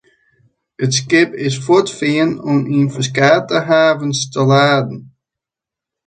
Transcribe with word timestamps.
It 0.83 0.91
skip 0.99 1.29
is 1.47 1.61
fuortfearn 1.65 2.31
om 2.51 2.59
yn 2.77 2.89
ferskate 2.95 3.57
havens 3.69 4.19
te 4.33 4.41
laden. 4.51 4.99